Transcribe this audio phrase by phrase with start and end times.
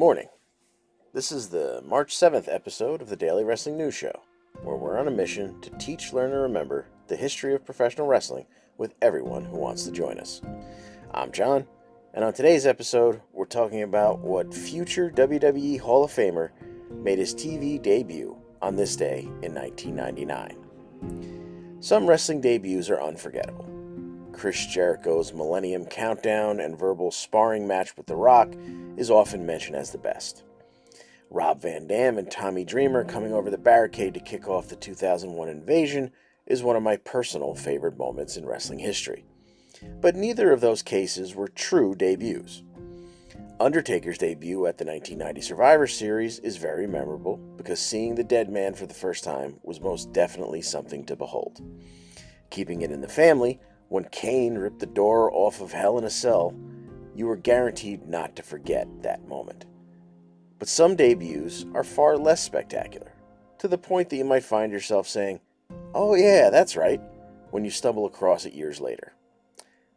[0.00, 0.28] morning.
[1.12, 4.18] This is the March 7th episode of the Daily Wrestling News Show,
[4.62, 8.46] where we're on a mission to teach, learn, and remember the history of professional wrestling
[8.78, 10.40] with everyone who wants to join us.
[11.12, 11.66] I'm John,
[12.14, 16.48] and on today's episode, we're talking about what future WWE Hall of Famer
[16.90, 21.76] made his TV debut on this day in 1999.
[21.80, 23.69] Some wrestling debuts are unforgettable.
[24.40, 28.54] Chris Jericho's Millennium Countdown and verbal sparring match with The Rock
[28.96, 30.44] is often mentioned as the best.
[31.28, 35.50] Rob Van Dam and Tommy Dreamer coming over the barricade to kick off the 2001
[35.50, 36.10] invasion
[36.46, 39.26] is one of my personal favorite moments in wrestling history.
[40.00, 42.62] But neither of those cases were true debuts.
[43.60, 48.72] Undertaker's debut at the 1990 Survivor Series is very memorable because seeing the dead man
[48.72, 51.60] for the first time was most definitely something to behold.
[52.48, 56.10] Keeping it in the family, when Kane ripped the door off of Hell in a
[56.10, 56.54] Cell,
[57.16, 59.66] you were guaranteed not to forget that moment.
[60.60, 63.12] But some debuts are far less spectacular,
[63.58, 65.40] to the point that you might find yourself saying,
[65.92, 67.00] Oh, yeah, that's right,
[67.50, 69.12] when you stumble across it years later.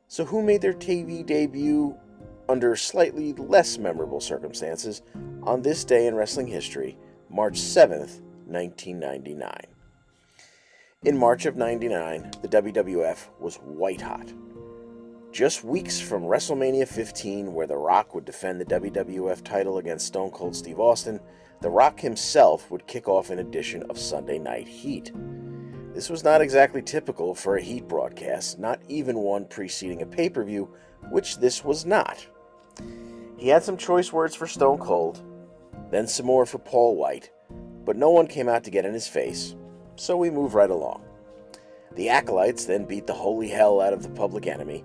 [0.07, 1.95] So, who made their TV debut
[2.49, 5.03] under slightly less memorable circumstances
[5.43, 6.97] on this day in wrestling history,
[7.29, 9.51] March 7th, 1999?
[11.05, 14.31] In March of 99, the WWF was white hot.
[15.33, 20.31] Just weeks from WrestleMania 15, where The Rock would defend the WWF title against Stone
[20.31, 21.19] Cold Steve Austin,
[21.59, 25.11] The Rock himself would kick off an edition of Sunday Night Heat.
[25.93, 30.29] This was not exactly typical for a Heat broadcast, not even one preceding a pay
[30.29, 30.73] per view,
[31.09, 32.25] which this was not.
[33.35, 35.21] He had some choice words for Stone Cold,
[35.91, 37.29] then some more for Paul White,
[37.83, 39.55] but no one came out to get in his face,
[39.95, 41.03] so we move right along.
[41.95, 44.83] The Acolytes then beat the holy hell out of the public enemy,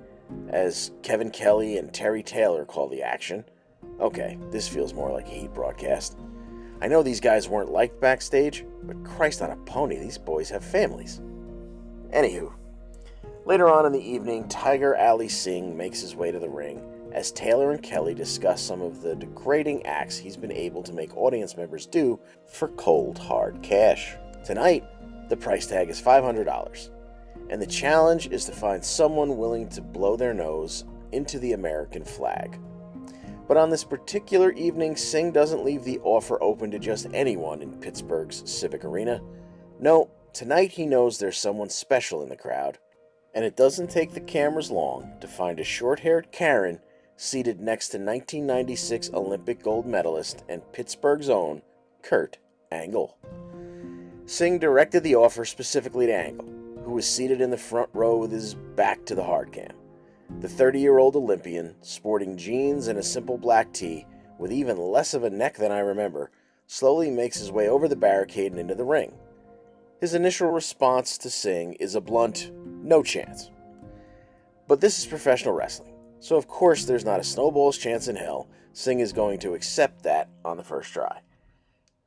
[0.48, 3.44] as Kevin Kelly and Terry Taylor call the action.
[4.00, 6.18] Okay, this feels more like a Heat broadcast.
[6.80, 10.64] I know these guys weren't liked backstage, but Christ on a pony, these boys have
[10.64, 11.20] families.
[12.10, 12.52] Anywho,
[13.44, 16.82] later on in the evening, Tiger Ali Singh makes his way to the ring
[17.12, 21.16] as Taylor and Kelly discuss some of the degrading acts he's been able to make
[21.16, 24.14] audience members do for cold, hard cash.
[24.44, 24.84] Tonight,
[25.28, 26.90] the price tag is $500
[27.50, 32.04] and the challenge is to find someone willing to blow their nose into the American
[32.04, 32.58] flag.
[33.46, 37.80] But on this particular evening, Singh doesn't leave the offer open to just anyone in
[37.80, 39.22] Pittsburgh's Civic Arena.
[39.80, 42.78] No, tonight he knows there's someone special in the crowd,
[43.34, 46.80] and it doesn't take the cameras long to find a short haired Karen
[47.16, 51.62] seated next to 1996 Olympic gold medalist and Pittsburgh's own
[52.02, 52.36] Kurt
[52.70, 53.16] Angle.
[54.28, 56.58] Singh directed the offer specifically to Angle
[56.88, 59.72] who was seated in the front row with his back to the hard cam.
[60.40, 64.06] The 30 year old Olympian, sporting jeans and a simple black tee,
[64.38, 66.30] with even less of a neck than I remember,
[66.66, 69.14] slowly makes his way over the barricade and into the ring.
[70.00, 72.52] His initial response to Singh is a blunt,
[72.82, 73.50] no chance.
[74.66, 78.48] But this is professional wrestling, so of course there's not a snowball's chance in hell
[78.74, 81.20] Singh is going to accept that on the first try.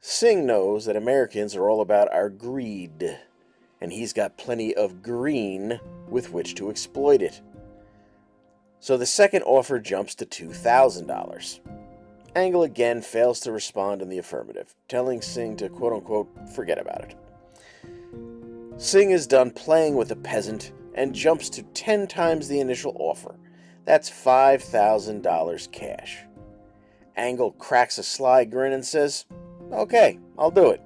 [0.03, 3.19] Singh knows that Americans are all about our greed
[3.79, 5.79] and he's got plenty of green
[6.09, 7.39] with which to exploit it.
[8.79, 11.59] So the second offer jumps to $2,000.
[12.35, 17.03] Angle again fails to respond in the affirmative, telling Singh to quote unquote forget about
[17.03, 17.15] it.
[18.77, 23.35] Singh is done playing with the peasant and jumps to 10 times the initial offer.
[23.85, 26.17] That's $5,000 cash.
[27.15, 29.25] Angle cracks a sly grin and says,
[29.71, 30.81] Okay, I'll do it.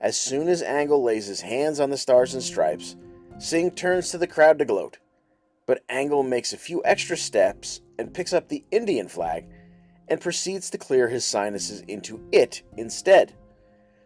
[0.00, 2.96] As soon as Angle lays his hands on the stars and stripes,
[3.38, 4.98] Singh turns to the crowd to gloat.
[5.66, 9.46] But Angle makes a few extra steps and picks up the Indian flag
[10.08, 13.34] and proceeds to clear his sinuses into it instead.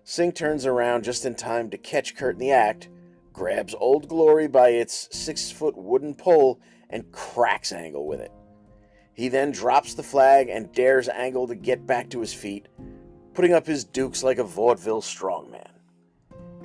[0.04, 2.88] Singh turns around just in time to catch Kurt in the act,
[3.32, 8.32] grabs Old Glory by its six foot wooden pole, and cracks Angle with it.
[9.14, 12.68] He then drops the flag and dares Angle to get back to his feet,
[13.40, 15.70] putting up his dukes like a vaudeville strongman.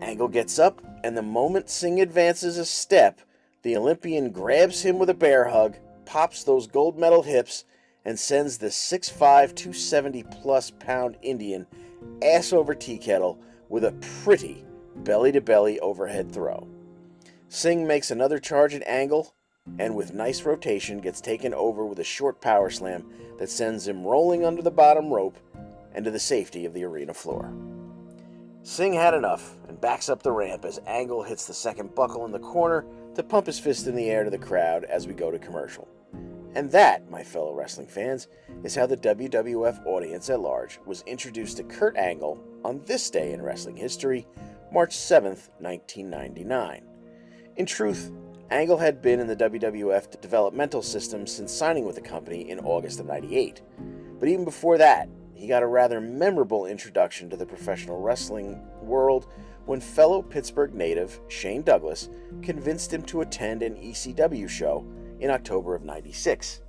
[0.02, 3.22] Angle gets up, and the moment Singh advances a step,
[3.62, 7.64] the Olympian grabs him with a bear hug, pops those gold medal hips,
[8.04, 9.18] and sends the 6'5,
[9.56, 11.66] 270 plus pound Indian
[12.22, 13.40] ass over tea kettle
[13.70, 13.94] with a
[14.24, 14.66] pretty
[14.98, 16.68] belly to belly overhead throw.
[17.48, 19.34] Singh makes another charge at Angle,
[19.80, 23.06] and with nice rotation gets taken over with a short power slam
[23.40, 25.38] that sends him rolling under the bottom rope
[25.96, 27.52] and to the safety of the arena floor.
[28.62, 32.32] Singh had enough and backs up the ramp as Angle hits the second buckle in
[32.32, 35.32] the corner to pump his fist in the air to the crowd as we go
[35.32, 35.88] to commercial.
[36.56, 38.28] And that, my fellow wrestling fans,
[38.64, 43.34] is how the WWF audience at large was introduced to Kurt Angle on this day
[43.34, 44.26] in wrestling history,
[44.72, 46.84] March 7th, 1999.
[47.58, 48.12] In truth,
[48.52, 53.00] Angle had been in the WWF developmental system since signing with the company in August
[53.00, 53.62] of 98.
[54.20, 59.28] But even before that, he got a rather memorable introduction to the professional wrestling world
[59.66, 62.10] when fellow Pittsburgh native Shane Douglas
[62.42, 64.86] convinced him to attend an ECW show
[65.20, 66.62] in October of 96.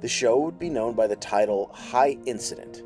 [0.00, 2.82] The show would be known by the title High Incident,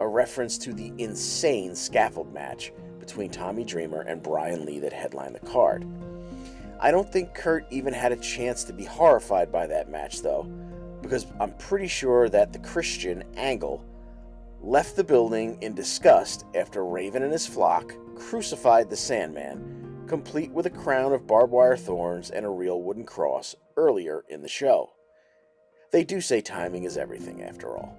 [0.00, 5.34] a reference to the insane scaffold match between Tommy Dreamer and Brian Lee that headlined
[5.34, 5.86] the card.
[6.80, 10.44] I don't think Kurt even had a chance to be horrified by that match, though,
[11.02, 13.84] because I'm pretty sure that the Christian Angle
[14.64, 20.64] left the building in disgust after Raven and his flock crucified the Sandman, complete with
[20.64, 24.92] a crown of barbed wire thorns and a real wooden cross earlier in the show.
[25.92, 27.94] They do say timing is everything, after all.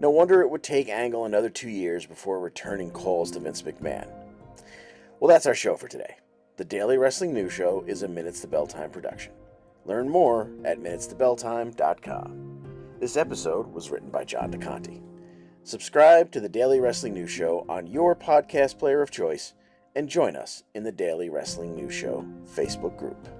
[0.00, 4.08] No wonder it would take Angle another two years before returning calls to Vince McMahon.
[5.18, 6.16] Well, that's our show for today.
[6.56, 9.32] The Daily Wrestling News Show is a Minutes to Bell Time production.
[9.84, 12.96] Learn more at minutestobelltime.com.
[13.00, 15.07] This episode was written by John DeConti.
[15.68, 19.52] Subscribe to the Daily Wrestling News Show on your podcast player of choice
[19.94, 22.24] and join us in the Daily Wrestling News Show
[22.56, 23.37] Facebook group.